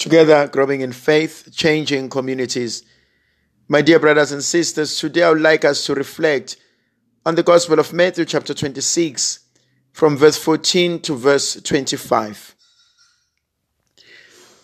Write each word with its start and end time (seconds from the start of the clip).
together 0.00 0.48
growing 0.48 0.80
in 0.80 0.92
faith, 0.92 1.50
changing 1.52 2.08
communities. 2.08 2.82
My 3.68 3.82
dear 3.82 3.98
brothers 3.98 4.32
and 4.32 4.42
sisters, 4.42 4.98
today 4.98 5.22
I 5.22 5.30
would 5.30 5.42
like 5.42 5.64
us 5.64 5.84
to 5.86 5.94
reflect 5.94 6.56
on 7.26 7.34
the 7.34 7.42
Gospel 7.42 7.78
of 7.78 7.92
Matthew, 7.92 8.24
chapter 8.24 8.54
26, 8.54 9.40
from 9.92 10.16
verse 10.16 10.38
14 10.38 11.00
to 11.02 11.14
verse 11.14 11.60
25. 11.60 12.56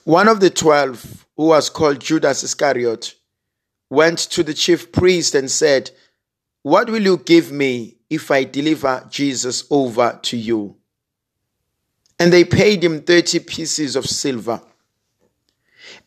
One 0.04 0.26
of 0.26 0.40
the 0.40 0.48
twelve, 0.48 1.26
who 1.36 1.48
was 1.48 1.68
called 1.68 2.00
Judas 2.00 2.42
Iscariot, 2.42 3.14
went 3.90 4.18
to 4.18 4.42
the 4.42 4.54
chief 4.54 4.90
priest 4.90 5.34
and 5.34 5.50
said, 5.50 5.90
What 6.62 6.88
will 6.88 7.02
you 7.02 7.18
give 7.18 7.52
me 7.52 7.98
if 8.08 8.30
I 8.30 8.44
deliver 8.44 9.06
Jesus 9.10 9.64
over 9.70 10.18
to 10.22 10.36
you? 10.36 10.76
And 12.18 12.32
they 12.32 12.44
paid 12.44 12.82
him 12.82 13.02
30 13.02 13.40
pieces 13.40 13.96
of 13.96 14.06
silver. 14.06 14.62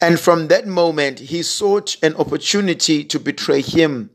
And 0.02 0.20
from 0.20 0.48
that 0.48 0.68
moment, 0.68 1.20
he 1.20 1.44
sought 1.44 1.98
an 2.04 2.16
opportunity 2.16 3.04
to 3.04 3.20
betray 3.20 3.62
him. 3.62 4.12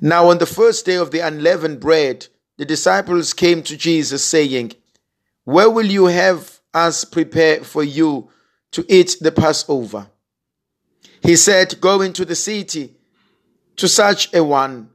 Now, 0.00 0.28
on 0.28 0.38
the 0.38 0.46
first 0.46 0.84
day 0.86 0.96
of 0.96 1.10
the 1.10 1.20
unleavened 1.20 1.80
bread, 1.80 2.26
the 2.56 2.64
disciples 2.64 3.32
came 3.32 3.62
to 3.64 3.76
Jesus, 3.76 4.24
saying, 4.24 4.72
Where 5.44 5.70
will 5.70 5.86
you 5.86 6.06
have 6.06 6.60
us 6.74 7.04
prepare 7.04 7.62
for 7.62 7.82
you 7.82 8.30
to 8.72 8.84
eat 8.88 9.16
the 9.20 9.32
Passover? 9.32 10.08
He 11.22 11.36
said, 11.36 11.80
Go 11.80 12.00
into 12.00 12.24
the 12.24 12.34
city 12.34 12.94
to 13.76 13.88
such 13.88 14.32
a 14.34 14.42
one 14.42 14.90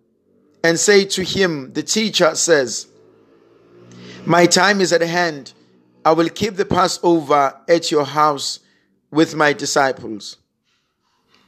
and 0.63 0.80
say 0.80 1.05
to 1.05 1.23
him, 1.23 1.73
The 1.73 1.84
teacher 1.84 2.36
says, 2.36 2.88
My 4.25 4.45
time 4.45 4.81
is 4.81 4.94
at 4.94 5.02
hand. 5.02 5.53
I 6.03 6.13
will 6.13 6.30
keep 6.30 6.55
the 6.55 6.66
Passover 6.66 7.55
at 7.67 7.91
your 7.91 8.05
house 8.05 8.59
with 9.12 9.36
my 9.36 9.54
disciples. 9.54 10.38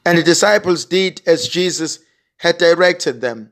And 0.05 0.17
the 0.17 0.23
disciples 0.23 0.85
did 0.85 1.21
as 1.25 1.47
Jesus 1.47 1.99
had 2.37 2.57
directed 2.57 3.21
them, 3.21 3.51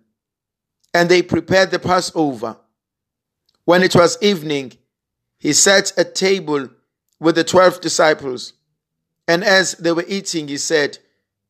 and 0.93 1.09
they 1.09 1.21
prepared 1.21 1.71
the 1.71 1.79
Passover. 1.79 2.57
When 3.63 3.83
it 3.83 3.95
was 3.95 4.17
evening, 4.21 4.73
he 5.39 5.53
sat 5.53 5.97
at 5.97 6.13
table 6.13 6.69
with 7.19 7.35
the 7.35 7.43
twelve 7.43 7.79
disciples, 7.79 8.53
and 9.27 9.43
as 9.43 9.73
they 9.73 9.93
were 9.93 10.05
eating, 10.07 10.49
he 10.49 10.57
said, 10.57 10.99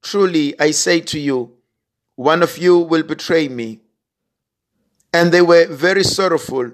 Truly 0.04 0.60
I 0.60 0.72
say 0.72 1.00
to 1.02 1.20
you, 1.20 1.54
one 2.16 2.44
of 2.44 2.58
you 2.58 2.78
will 2.78 3.04
betray 3.04 3.48
me. 3.48 3.80
And 5.14 5.32
they 5.32 5.42
were 5.42 5.66
very 5.66 6.04
sorrowful 6.04 6.72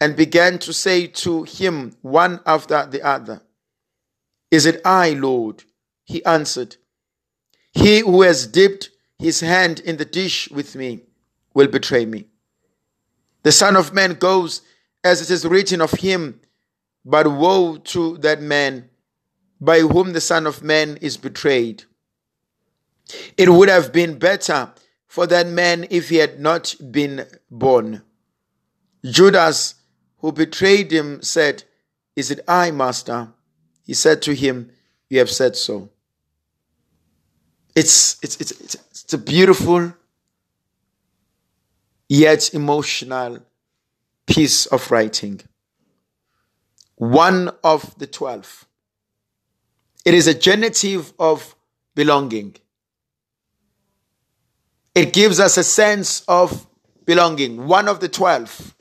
and 0.00 0.16
began 0.16 0.58
to 0.60 0.72
say 0.72 1.06
to 1.06 1.42
him 1.42 1.96
one 2.02 2.40
after 2.46 2.86
the 2.86 3.02
other, 3.02 3.42
is 4.50 4.66
it 4.66 4.80
I, 4.84 5.10
Lord? 5.10 5.64
He 6.04 6.24
answered, 6.24 6.76
He 7.72 8.00
who 8.00 8.22
has 8.22 8.46
dipped 8.46 8.90
his 9.18 9.40
hand 9.40 9.80
in 9.80 9.96
the 9.96 10.04
dish 10.04 10.48
with 10.50 10.76
me 10.76 11.02
will 11.54 11.68
betray 11.68 12.04
me. 12.04 12.26
The 13.42 13.52
Son 13.52 13.76
of 13.76 13.92
Man 13.92 14.14
goes 14.14 14.62
as 15.02 15.22
it 15.22 15.30
is 15.32 15.46
written 15.46 15.80
of 15.80 15.92
him, 15.92 16.40
but 17.04 17.30
woe 17.30 17.76
to 17.76 18.18
that 18.18 18.42
man 18.42 18.90
by 19.60 19.80
whom 19.80 20.12
the 20.12 20.20
Son 20.20 20.46
of 20.46 20.62
Man 20.62 20.98
is 21.00 21.16
betrayed. 21.16 21.84
It 23.36 23.48
would 23.48 23.68
have 23.68 23.92
been 23.92 24.18
better 24.18 24.72
for 25.06 25.26
that 25.28 25.46
man 25.46 25.86
if 25.90 26.08
he 26.08 26.16
had 26.16 26.40
not 26.40 26.74
been 26.90 27.26
born. 27.50 28.02
Judas, 29.04 29.76
who 30.18 30.32
betrayed 30.32 30.92
him, 30.92 31.22
said, 31.22 31.64
Is 32.16 32.30
it 32.30 32.40
I, 32.48 32.70
Master? 32.70 33.32
He 33.86 33.94
said 33.94 34.20
to 34.22 34.34
him, 34.34 34.70
You 35.08 35.20
have 35.20 35.30
said 35.30 35.56
so. 35.56 35.88
It's, 37.74 38.22
it's, 38.22 38.36
it's, 38.40 38.50
it's, 38.50 38.74
it's 38.74 39.12
a 39.12 39.18
beautiful 39.18 39.94
yet 42.08 42.52
emotional 42.54 43.38
piece 44.26 44.66
of 44.66 44.90
writing. 44.90 45.40
One 46.96 47.50
of 47.62 47.96
the 47.98 48.06
twelve. 48.06 48.66
It 50.04 50.14
is 50.14 50.26
a 50.26 50.34
genitive 50.34 51.12
of 51.18 51.54
belonging. 51.94 52.56
It 54.94 55.12
gives 55.12 55.38
us 55.38 55.58
a 55.58 55.64
sense 55.64 56.22
of 56.26 56.66
belonging. 57.04 57.66
One 57.66 57.88
of 57.88 58.00
the 58.00 58.08
twelve. 58.08 58.74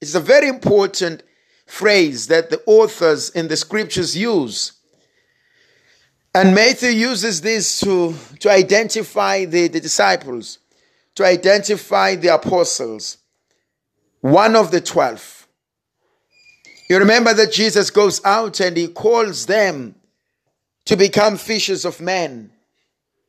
It's 0.00 0.14
a 0.14 0.20
very 0.20 0.48
important 0.48 1.24
phrase 1.68 2.26
that 2.26 2.50
the 2.50 2.60
authors 2.66 3.30
in 3.30 3.46
the 3.46 3.56
scriptures 3.56 4.16
use. 4.16 4.72
And 6.34 6.54
Matthew 6.54 6.90
uses 6.90 7.40
this 7.40 7.80
to, 7.80 8.14
to 8.40 8.50
identify 8.50 9.44
the, 9.44 9.68
the 9.68 9.80
disciples, 9.80 10.58
to 11.14 11.24
identify 11.24 12.16
the 12.16 12.34
apostles, 12.34 13.18
one 14.20 14.56
of 14.56 14.70
the 14.70 14.80
twelve. 14.80 15.46
You 16.88 16.98
remember 16.98 17.34
that 17.34 17.52
Jesus 17.52 17.90
goes 17.90 18.24
out 18.24 18.60
and 18.60 18.76
he 18.76 18.88
calls 18.88 19.46
them 19.46 19.94
to 20.86 20.96
become 20.96 21.36
fishers 21.36 21.84
of 21.84 22.00
men. 22.00 22.50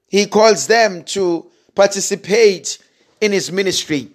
He 0.08 0.28
calls 0.28 0.66
them 0.66 1.04
to 1.06 1.52
participate 1.76 2.78
in 3.20 3.34
his 3.34 3.52
ministry. 3.52 4.12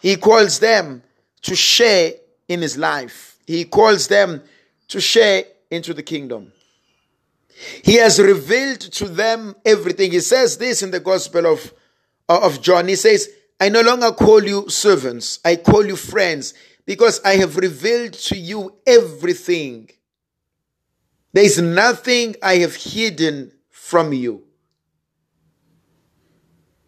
He 0.00 0.16
calls 0.16 0.60
them 0.60 1.02
to 1.42 1.56
share 1.56 2.12
in 2.46 2.62
his 2.62 2.78
life. 2.78 3.33
He 3.46 3.64
calls 3.64 4.08
them 4.08 4.42
to 4.88 5.00
share 5.00 5.44
into 5.70 5.94
the 5.94 6.02
kingdom. 6.02 6.52
He 7.82 7.94
has 7.96 8.18
revealed 8.18 8.80
to 8.80 9.08
them 9.08 9.54
everything. 9.64 10.12
He 10.12 10.20
says 10.20 10.58
this 10.58 10.82
in 10.82 10.90
the 10.90 11.00
Gospel 11.00 11.46
of, 11.46 11.72
uh, 12.28 12.40
of 12.42 12.60
John. 12.60 12.88
He 12.88 12.96
says, 12.96 13.28
I 13.60 13.68
no 13.68 13.82
longer 13.82 14.10
call 14.12 14.44
you 14.44 14.68
servants, 14.68 15.38
I 15.44 15.56
call 15.56 15.86
you 15.86 15.96
friends 15.96 16.54
because 16.86 17.20
I 17.24 17.36
have 17.36 17.56
revealed 17.56 18.14
to 18.14 18.36
you 18.36 18.74
everything. 18.86 19.90
There 21.32 21.44
is 21.44 21.60
nothing 21.60 22.36
I 22.42 22.56
have 22.56 22.76
hidden 22.76 23.52
from 23.70 24.12
you. 24.12 24.44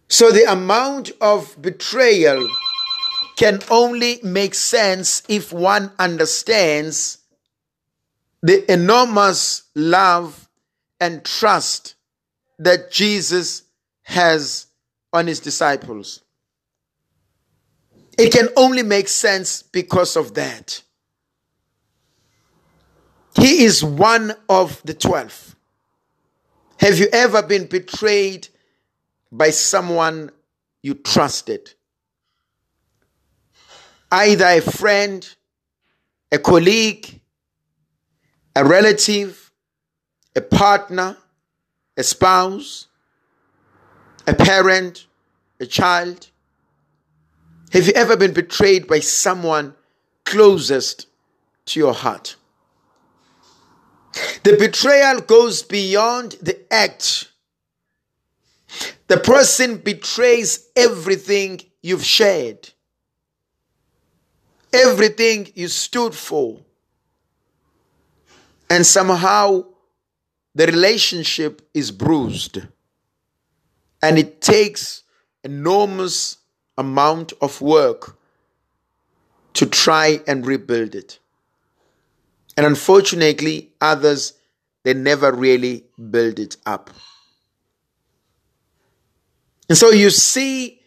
So 0.08 0.30
the 0.30 0.50
amount 0.50 1.12
of 1.20 1.60
betrayal 1.60 2.48
can 3.36 3.60
only 3.70 4.18
make 4.22 4.54
sense 4.54 5.22
if 5.28 5.52
one 5.52 5.92
understands 5.98 7.18
the 8.42 8.70
enormous 8.72 9.64
love 9.74 10.48
and 11.00 11.24
trust 11.24 11.94
that 12.58 12.90
Jesus 12.90 13.62
has 14.02 14.66
on 15.12 15.26
his 15.26 15.40
disciples. 15.40 16.22
It 18.18 18.32
can 18.32 18.48
only 18.56 18.82
make 18.82 19.08
sense 19.08 19.62
because 19.62 20.16
of 20.16 20.34
that. 20.34 20.82
He 23.38 23.64
is 23.64 23.84
one 23.84 24.32
of 24.48 24.80
the 24.84 24.94
twelve. 24.94 25.54
Have 26.78 26.98
you 26.98 27.08
ever 27.12 27.42
been 27.42 27.66
betrayed 27.66 28.48
by 29.30 29.50
someone 29.50 30.30
you 30.82 30.94
trusted? 30.94 31.74
Either 34.10 34.46
a 34.46 34.60
friend, 34.60 35.28
a 36.30 36.38
colleague, 36.38 37.20
a 38.54 38.64
relative, 38.64 39.50
a 40.34 40.40
partner, 40.40 41.16
a 41.96 42.02
spouse, 42.02 42.86
a 44.26 44.34
parent, 44.34 45.06
a 45.60 45.66
child? 45.66 46.30
Have 47.72 47.86
you 47.86 47.92
ever 47.94 48.16
been 48.16 48.32
betrayed 48.32 48.86
by 48.86 49.00
someone 49.00 49.74
closest 50.24 51.06
to 51.66 51.80
your 51.80 51.94
heart? 51.94 52.36
The 54.44 54.56
betrayal 54.56 55.20
goes 55.20 55.62
beyond 55.62 56.32
the 56.40 56.72
act. 56.72 57.30
The 59.08 59.18
person 59.18 59.76
betrays 59.78 60.68
everything 60.74 61.60
you've 61.82 62.04
shared 62.04 62.70
everything 64.76 65.50
you 65.54 65.68
stood 65.68 66.14
for. 66.14 66.60
And 68.68 68.84
somehow 68.84 69.64
the 70.54 70.66
relationship 70.66 71.68
is 71.74 71.90
bruised. 71.90 72.58
And 74.02 74.18
it 74.18 74.40
takes 74.40 75.02
enormous 75.44 76.38
amount 76.76 77.32
of 77.40 77.60
work 77.60 78.16
to 79.54 79.66
try 79.66 80.20
and 80.26 80.46
rebuild 80.46 80.94
it. 80.94 81.18
And 82.56 82.66
unfortunately, 82.66 83.72
others, 83.80 84.34
they 84.82 84.94
never 84.94 85.32
really 85.32 85.84
build 86.10 86.38
it 86.38 86.56
up. 86.66 86.90
And 89.68 89.76
so 89.76 89.90
you 89.90 90.10
see, 90.10 90.80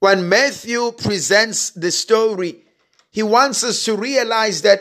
when 0.00 0.28
Matthew 0.28 0.92
presents 0.92 1.70
the 1.70 1.90
story, 1.90 2.61
he 3.12 3.22
wants 3.22 3.62
us 3.62 3.84
to 3.84 3.94
realize 3.94 4.62
that 4.62 4.80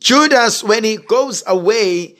Judas, 0.00 0.62
when 0.62 0.84
he 0.84 0.96
goes 0.96 1.42
away 1.46 2.16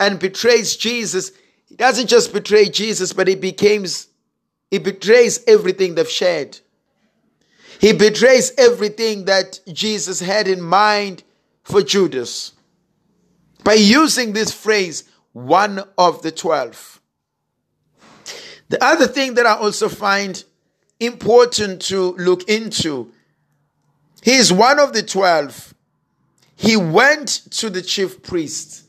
and 0.00 0.18
betrays 0.18 0.76
Jesus, 0.76 1.30
he 1.66 1.76
doesn't 1.76 2.08
just 2.08 2.32
betray 2.32 2.68
Jesus, 2.68 3.12
but 3.12 3.28
he 3.28 3.36
becomes 3.36 4.08
he 4.70 4.78
betrays 4.78 5.44
everything 5.46 5.94
they've 5.94 6.08
shared. 6.08 6.58
He 7.80 7.92
betrays 7.92 8.52
everything 8.56 9.24
that 9.24 9.60
Jesus 9.72 10.20
had 10.20 10.48
in 10.48 10.60
mind 10.60 11.22
for 11.62 11.82
Judas 11.82 12.52
by 13.64 13.74
using 13.74 14.32
this 14.32 14.52
phrase, 14.52 15.04
one 15.32 15.82
of 15.98 16.22
the 16.22 16.32
twelve. 16.32 17.00
The 18.68 18.82
other 18.82 19.06
thing 19.06 19.34
that 19.34 19.46
I 19.46 19.56
also 19.56 19.88
find 19.88 20.42
important 20.98 21.82
to 21.82 22.12
look 22.12 22.48
into 22.48 23.12
he 24.22 24.34
is 24.34 24.52
one 24.52 24.78
of 24.78 24.92
the 24.92 25.02
twelve. 25.02 25.74
He 26.56 26.76
went 26.76 27.28
to 27.52 27.70
the 27.70 27.82
chief 27.82 28.22
priest 28.22 28.84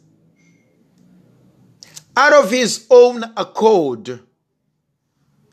out 2.18 2.34
of 2.34 2.52
his 2.52 2.86
own 2.90 3.24
accord. 3.38 4.20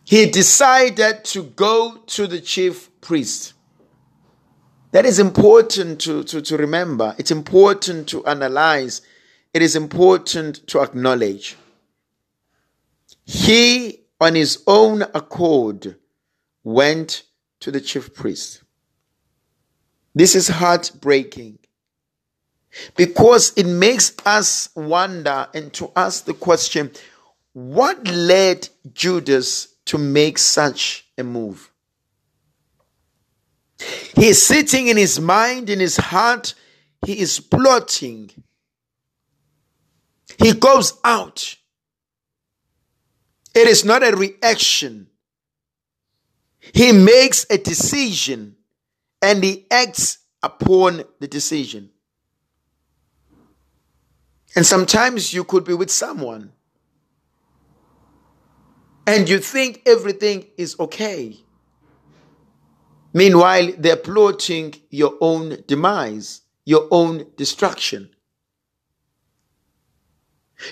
He 0.05 0.27
decided 0.27 1.25
to 1.27 1.45
go 1.45 1.99
to 2.07 2.27
the 2.27 2.41
chief 2.41 2.89
priest. 3.01 3.53
That 4.91 5.05
is 5.05 5.19
important 5.19 6.01
to, 6.01 6.25
to, 6.25 6.41
to 6.41 6.57
remember. 6.57 7.15
It's 7.19 7.31
important 7.31 8.09
to 8.09 8.25
analyze. 8.25 9.03
It 9.53 9.63
is 9.63 9.77
important 9.77 10.67
to 10.69 10.81
acknowledge. 10.81 11.57
He, 13.25 14.01
on 14.21 14.35
his 14.35 14.63
own 14.67 15.03
accord, 15.03 15.97
went 16.65 17.25
to 17.61 17.71
the 17.71 17.81
chief 17.81 18.15
priest. 18.15 18.63
This 20.15 20.35
is 20.35 20.49
heartbreaking 20.49 21.59
because 22.97 23.53
it 23.57 23.67
makes 23.67 24.15
us 24.25 24.69
wonder 24.75 25.49
and 25.55 25.73
to 25.75 25.91
ask 25.97 26.25
the 26.25 26.35
question 26.35 26.91
what 27.53 28.07
led 28.07 28.69
Judas 28.93 29.69
to 29.87 29.99
make 29.99 30.39
such 30.39 31.07
a 31.17 31.25
move? 31.25 31.73
He 34.17 34.29
is 34.29 34.45
sitting 34.45 34.89
in 34.89 34.97
his 34.97 35.21
mind, 35.21 35.71
in 35.71 35.81
his 35.81 35.97
heart, 35.97 36.55
he 37.05 37.19
is 37.19 37.41
plotting. 37.41 38.31
He 40.39 40.53
goes 40.53 40.99
out. 41.05 41.57
It 43.55 43.67
is 43.67 43.85
not 43.85 44.03
a 44.03 44.17
reaction. 44.17 45.09
He 46.73 46.93
makes 46.93 47.47
a 47.51 47.59
decision 47.59 48.58
and 49.21 49.43
he 49.43 49.67
acts 49.71 50.19
upon 50.43 51.05
the 51.21 51.29
decision. 51.29 51.91
And 54.55 54.65
sometimes 54.65 55.33
you 55.35 55.45
could 55.45 55.65
be 55.65 55.75
with 55.75 55.91
someone 55.91 56.53
and 59.07 59.29
you 59.29 59.39
think 59.39 59.83
everything 59.87 60.47
is 60.57 60.79
okay. 60.79 61.37
Meanwhile, 63.13 63.73
they're 63.79 63.97
plotting 63.97 64.75
your 64.91 65.15
own 65.21 65.65
demise, 65.67 66.43
your 66.65 66.87
own 66.91 67.27
destruction. 67.37 68.11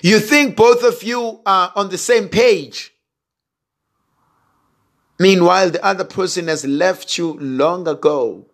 You 0.01 0.19
think 0.19 0.55
both 0.55 0.83
of 0.83 1.01
you 1.01 1.41
are 1.45 1.71
on 1.75 1.89
the 1.89 1.97
same 1.97 2.29
page. 2.29 2.93
Meanwhile, 5.19 5.71
the 5.71 5.83
other 5.83 6.03
person 6.03 6.47
has 6.47 6.65
left 6.65 7.17
you 7.17 7.33
long 7.39 7.87
ago. 7.87 8.45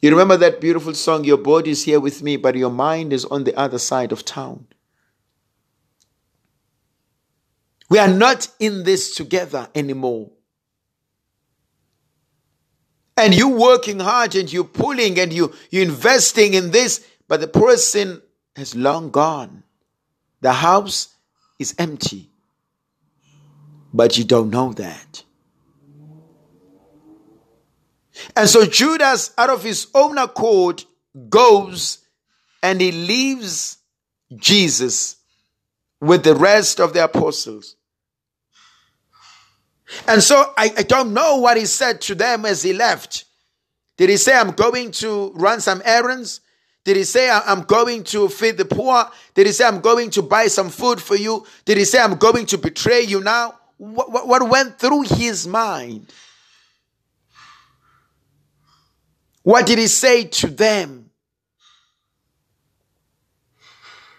You 0.00 0.10
remember 0.10 0.36
that 0.36 0.60
beautiful 0.60 0.94
song, 0.94 1.24
Your 1.24 1.38
body 1.38 1.70
is 1.70 1.84
here 1.84 2.00
with 2.00 2.22
me, 2.22 2.36
but 2.36 2.56
your 2.56 2.70
mind 2.70 3.12
is 3.12 3.24
on 3.24 3.44
the 3.44 3.54
other 3.54 3.78
side 3.78 4.12
of 4.12 4.24
town. 4.24 4.66
We 7.88 7.98
are 7.98 8.08
not 8.08 8.48
in 8.58 8.84
this 8.84 9.14
together 9.14 9.68
anymore. 9.74 10.30
And 13.16 13.34
you're 13.34 13.56
working 13.56 14.00
hard 14.00 14.34
and 14.34 14.52
you're 14.52 14.64
pulling 14.64 15.18
and 15.20 15.32
you 15.32 15.54
you're 15.70 15.84
investing 15.84 16.54
in 16.54 16.70
this, 16.70 17.06
but 17.28 17.40
the 17.40 17.46
person 17.46 18.20
has 18.56 18.74
long 18.74 19.10
gone. 19.10 19.62
The 20.40 20.52
house 20.52 21.14
is 21.58 21.74
empty. 21.78 22.30
But 23.94 24.18
you 24.18 24.24
don't 24.24 24.50
know 24.50 24.72
that. 24.72 25.22
And 28.36 28.48
so 28.48 28.66
Judas, 28.66 29.32
out 29.38 29.50
of 29.50 29.62
his 29.62 29.86
own 29.94 30.18
accord, 30.18 30.82
goes 31.28 31.98
and 32.60 32.80
he 32.80 32.90
leaves 32.90 33.78
Jesus 34.34 35.16
with 36.00 36.24
the 36.24 36.34
rest 36.34 36.80
of 36.80 36.92
the 36.92 37.04
apostles. 37.04 37.76
And 40.08 40.20
so 40.22 40.52
I, 40.56 40.72
I 40.76 40.82
don't 40.82 41.14
know 41.14 41.36
what 41.36 41.56
he 41.56 41.66
said 41.66 42.00
to 42.02 42.16
them 42.16 42.44
as 42.44 42.64
he 42.64 42.72
left. 42.72 43.26
Did 43.96 44.10
he 44.10 44.16
say, 44.16 44.36
I'm 44.36 44.50
going 44.50 44.90
to 44.92 45.30
run 45.34 45.60
some 45.60 45.80
errands? 45.84 46.40
Did 46.82 46.96
he 46.96 47.04
say, 47.04 47.30
I'm 47.30 47.62
going 47.62 48.02
to 48.04 48.28
feed 48.28 48.56
the 48.56 48.64
poor? 48.64 49.08
Did 49.34 49.46
he 49.46 49.52
say, 49.52 49.64
I'm 49.64 49.80
going 49.80 50.10
to 50.10 50.22
buy 50.22 50.48
some 50.48 50.68
food 50.68 51.00
for 51.00 51.14
you? 51.14 51.46
Did 51.64 51.78
he 51.78 51.84
say, 51.84 52.00
I'm 52.00 52.16
going 52.16 52.46
to 52.46 52.58
betray 52.58 53.02
you 53.02 53.20
now? 53.20 53.54
What, 53.92 54.26
what, 54.26 54.48
went 54.48 54.78
through 54.78 55.02
his 55.02 55.46
mind? 55.46 56.12
What 59.42 59.66
did 59.66 59.78
he 59.78 59.88
say 59.88 60.24
to 60.24 60.46
them? 60.48 61.10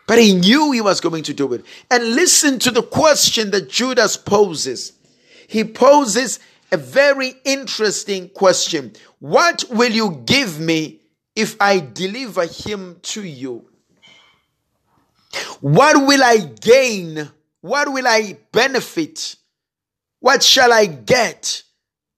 But 0.08 0.20
he 0.20 0.34
knew 0.36 0.72
he 0.72 0.82
was 0.82 1.02
going 1.02 1.24
to 1.24 1.34
do 1.34 1.52
it. 1.54 1.66
And 1.90 2.16
listen 2.16 2.60
to 2.60 2.72
the 2.72 2.84
question 2.84 3.50
that 3.52 3.70
Judas 3.70 4.18
poses 4.18 4.94
he 5.48 5.64
poses 5.64 6.40
a 6.72 6.78
very 6.78 7.36
interesting 7.44 8.30
question. 8.30 8.94
What 9.20 9.64
will 9.70 9.92
you 9.92 10.24
give 10.26 10.60
me 10.60 11.02
if 11.36 11.56
I 11.60 11.80
deliver 11.80 12.46
him 12.46 13.00
to 13.04 13.24
you? 13.24 13.66
What 15.62 16.06
will 16.08 16.24
I 16.24 16.38
gain? 16.38 17.30
What 17.62 17.92
will 17.92 18.08
I 18.08 18.38
benefit? 18.52 19.36
What 20.20 20.44
shall 20.44 20.74
I 20.74 20.86
get 20.86 21.64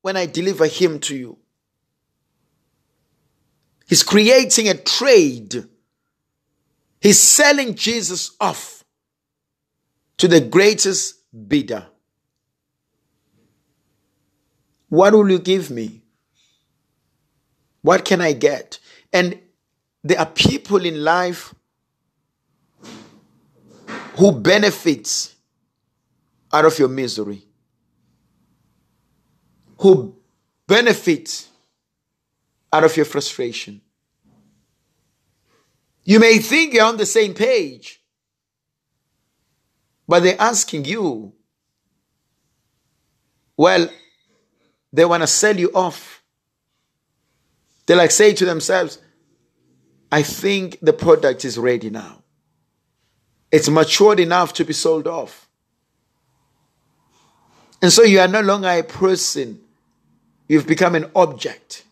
when 0.02 0.16
I 0.18 0.26
deliver 0.26 0.68
him 0.68 1.00
to 1.02 1.16
you? 1.16 1.38
He's 3.88 4.04
creating 4.04 4.68
a 4.68 4.76
trade. 4.76 5.66
He's 7.00 7.20
selling 7.20 7.76
Jesus 7.76 8.32
off 8.40 8.84
to 10.18 10.28
the 10.28 10.42
greatest 10.42 11.16
bidder. 11.48 11.88
What 14.90 15.14
will 15.14 15.30
you 15.30 15.40
give 15.40 15.70
me? 15.70 16.02
What 17.82 18.04
can 18.04 18.20
I 18.22 18.34
get? 18.34 18.80
And 19.14 19.40
there 20.04 20.20
are 20.20 20.26
people 20.26 20.86
in 20.86 21.04
life 21.04 21.54
who 24.16 24.32
benefits 24.32 25.36
out 26.52 26.66
of 26.66 26.80
your 26.80 26.88
misery, 26.88 27.47
who 29.80 30.16
benefit 30.66 31.48
out 32.72 32.84
of 32.84 32.96
your 32.96 33.06
frustration. 33.06 33.82
You 36.04 36.20
may 36.20 36.38
think 36.38 36.74
you're 36.74 36.86
on 36.86 36.98
the 36.98 37.06
same 37.06 37.34
page, 37.34 38.02
but 40.08 40.24
they're 40.24 40.40
asking 40.40 40.86
you, 40.86 41.34
well, 43.58 43.90
they 44.94 45.06
want 45.06 45.24
to 45.24 45.28
sell 45.28 45.58
you 45.58 45.72
off. 45.74 46.24
They 47.86 47.96
like 47.96 48.12
say 48.12 48.34
to 48.34 48.46
themselves, 48.46 49.00
I 50.12 50.24
think 50.24 50.80
the 50.82 50.94
product 50.94 51.44
is 51.44 51.58
ready 51.58 51.90
now. 51.90 52.24
It's 53.52 53.70
matured 53.70 54.20
enough 54.20 54.54
to 54.54 54.66
be 54.66 54.74
sold 54.74 55.08
off. 55.08 55.50
And 57.82 57.92
so 57.92 58.04
you 58.04 58.20
are 58.20 58.28
no 58.28 58.42
longer 58.42 58.70
a 58.70 58.84
person, 58.84 59.60
you've 60.48 60.68
become 60.68 60.96
an 60.96 61.10
object. 61.16 61.84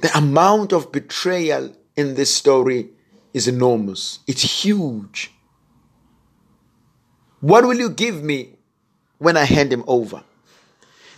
The 0.00 0.16
amount 0.16 0.72
of 0.72 0.92
betrayal 0.92 1.74
in 1.96 2.14
this 2.14 2.34
story 2.34 2.90
is 3.32 3.48
enormous, 3.48 4.20
it's 4.26 4.64
huge. 4.64 5.30
What 7.40 7.64
will 7.64 7.76
you 7.76 7.90
give 7.90 8.22
me 8.22 8.56
when 9.18 9.36
I 9.36 9.44
hand 9.44 9.72
him 9.72 9.84
over. 9.86 10.22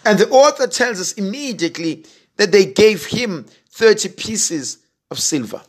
And 0.05 0.19
the 0.19 0.28
author 0.31 0.67
tells 0.67 1.00
us 1.00 1.12
immediately 1.12 2.05
that 2.37 2.52
they 2.52 2.67
gave 2.67 3.07
him 3.07 3.47
30 3.71 4.11
pieces 4.11 4.78
of 5.11 5.19
silver. 5.19 5.62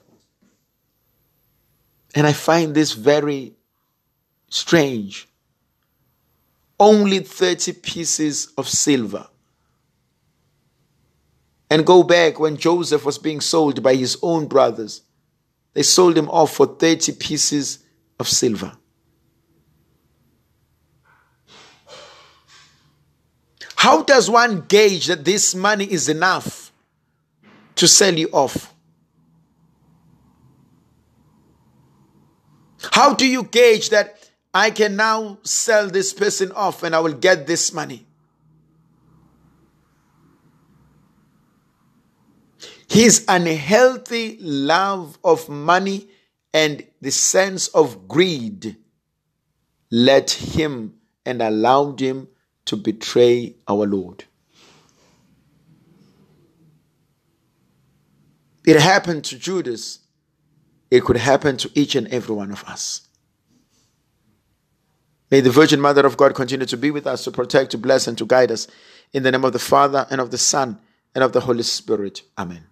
And 2.15 2.25
I 2.27 2.33
find 2.33 2.74
this 2.75 2.93
very 2.93 3.53
strange. 4.50 5.27
Only 6.79 7.19
30 7.19 7.74
pieces 7.74 8.53
of 8.57 8.67
silver. 8.67 9.27
And 11.69 11.86
go 11.86 12.03
back 12.03 12.39
when 12.39 12.57
Joseph 12.57 13.05
was 13.05 13.17
being 13.17 13.41
sold 13.41 13.83
by 13.83 13.95
his 13.95 14.17
own 14.21 14.48
brothers. 14.48 15.01
They 15.74 15.83
sold 15.83 16.17
him 16.17 16.29
off 16.29 16.53
for 16.53 16.65
30 16.65 17.13
pieces 17.13 17.79
of 18.19 18.27
silver. 18.27 18.71
How 23.75 24.03
does 24.03 24.29
one 24.29 24.62
gauge 24.67 25.07
that 25.07 25.24
this 25.24 25.55
money 25.55 25.86
is 25.86 26.09
enough 26.09 26.71
to 27.75 27.88
sell 27.88 28.13
you 28.13 28.29
off? 28.33 28.74
How 32.91 33.13
do 33.13 33.25
you 33.25 33.43
gauge 33.43 33.89
that 33.91 34.28
I 34.53 34.72
can 34.72 34.96
now 34.96 35.39
sell 35.44 35.88
this 35.88 36.13
person 36.13 36.51
off 36.53 36.84
and 36.84 36.96
I 36.96 37.00
will 37.00 37.13
get 37.13 37.46
this 37.46 37.72
money? 37.74 38.06
His 42.88 43.24
unhealthy 43.27 44.38
love 44.41 45.20
of 45.24 45.48
money 45.48 46.10
and 46.53 46.84
the 47.01 47.12
sense 47.12 47.68
of 47.68 48.08
greed 48.08 48.77
led 49.91 50.29
him 50.32 50.96
and 51.25 51.41
allowed 51.41 52.00
him 52.00 52.27
to 52.65 52.75
betray 52.75 53.56
our 53.68 53.86
Lord. 53.86 54.25
It 58.65 58.79
happened 58.79 59.24
to 59.25 59.38
Judas. 59.38 60.00
It 60.89 61.03
could 61.03 61.18
happen 61.18 61.58
to 61.58 61.72
each 61.75 61.96
and 61.96 62.08
every 62.08 62.36
one 62.36 62.51
of 62.51 62.63
us. 62.65 63.09
May 65.31 65.41
the 65.41 65.51
Virgin 65.51 65.79
Mother 65.79 66.05
of 66.05 66.17
God 66.17 66.33
continue 66.33 66.65
to 66.65 66.77
be 66.77 66.91
with 66.91 67.05
us, 67.05 67.24
to 67.25 67.31
protect, 67.31 67.71
to 67.71 67.77
bless, 67.77 68.07
and 68.07 68.17
to 68.17 68.25
guide 68.25 68.51
us. 68.51 68.67
In 69.13 69.24
the 69.24 69.31
name 69.31 69.45
of 69.45 69.53
the 69.53 69.59
Father, 69.59 70.07
and 70.09 70.19
of 70.19 70.31
the 70.31 70.38
Son, 70.38 70.79
and 71.13 71.24
of 71.24 71.33
the 71.33 71.41
Holy 71.41 71.63
Spirit. 71.63 72.24
Amen. 72.38 72.65